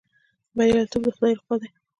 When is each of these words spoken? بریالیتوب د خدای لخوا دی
بریالیتوب 0.55 1.01
د 1.05 1.09
خدای 1.15 1.33
لخوا 1.37 1.55
دی 1.61 1.69